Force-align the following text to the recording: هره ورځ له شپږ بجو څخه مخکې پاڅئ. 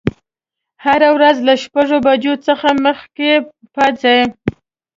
هره 0.83 1.09
ورځ 1.15 1.37
له 1.47 1.53
شپږ 1.63 1.87
بجو 2.05 2.33
څخه 2.47 2.67
مخکې 2.85 3.31
پاڅئ. 3.73 4.21